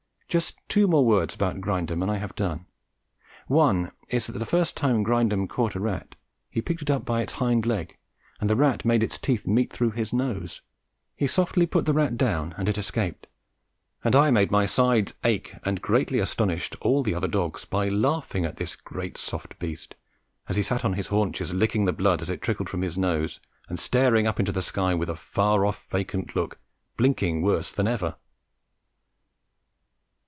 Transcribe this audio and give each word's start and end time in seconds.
Just 0.31 0.55
two 0.69 0.87
words 0.87 1.37
more 1.37 1.49
about 1.49 1.59
Grindum 1.61 2.01
and 2.01 2.09
I 2.09 2.15
have 2.15 2.33
done. 2.35 2.65
One 3.47 3.91
is 4.07 4.27
that 4.27 4.39
the 4.39 4.45
first 4.45 4.77
time 4.77 5.03
Grindum 5.03 5.45
caught 5.49 5.75
a 5.75 5.79
rat, 5.81 6.15
he 6.49 6.61
picked 6.61 6.81
it 6.81 6.89
up 6.89 7.03
by 7.03 7.21
its 7.21 7.33
hind 7.33 7.65
leg, 7.65 7.97
and 8.39 8.49
the 8.49 8.55
rat 8.55 8.85
made 8.85 9.03
its 9.03 9.17
teeth 9.17 9.45
meet 9.45 9.73
through 9.73 9.91
his 9.91 10.13
nose. 10.13 10.61
He 11.17 11.27
softly 11.27 11.65
put 11.65 11.83
the 11.85 11.91
rat 11.91 12.15
down 12.15 12.55
and 12.57 12.69
it 12.69 12.77
escaped, 12.77 13.27
and 14.05 14.15
I 14.15 14.31
made 14.31 14.51
my 14.51 14.65
sides 14.65 15.15
ache 15.25 15.53
and 15.65 15.81
greatly 15.81 16.19
astonished 16.19 16.77
all 16.79 17.03
the 17.03 17.13
other 17.13 17.27
dogs 17.27 17.65
by 17.65 17.89
laughing 17.89 18.45
at 18.45 18.55
this 18.55 18.77
great 18.77 19.17
soft 19.17 19.59
beast 19.59 19.95
as 20.47 20.55
he 20.55 20.63
sat 20.63 20.85
on 20.85 20.93
his 20.93 21.07
haunches 21.07 21.53
licking 21.53 21.83
the 21.83 21.91
blood 21.91 22.21
as 22.21 22.29
it 22.29 22.41
trickled 22.41 22.69
from 22.69 22.83
his 22.83 22.97
nose, 22.97 23.41
and 23.67 23.77
staring 23.77 24.27
up 24.27 24.39
into 24.39 24.53
the 24.53 24.61
sky 24.61 24.93
with 24.95 25.09
a 25.09 25.15
far 25.17 25.65
off 25.65 25.87
vacant 25.89 26.37
look, 26.37 26.57
blinking 26.95 27.41
worse 27.41 27.73
than 27.73 27.85
ever. 27.85 28.15